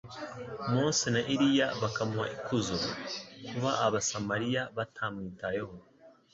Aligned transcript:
Mose 0.71 1.05
na 1.15 1.21
Eliya 1.33 1.67
bakamuha 1.81 2.27
ikuzo. 2.35 2.77
Kuba 3.49 3.71
abasamaliya 3.85 4.63
batamwitayeho, 4.77 5.73